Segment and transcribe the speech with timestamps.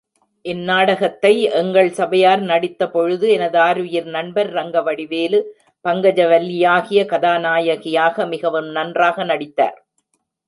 [0.45, 5.39] இந் நாடகத்தை எங்கள் சபையார் நடித்தபொழுது எனதாருயிர் நண்பர் ரங்கவடிவேலு
[5.85, 9.77] பங்கஜவல்லியாகிய கதா நாயகியாக மிகவும் நன்றாக நடித்தார்.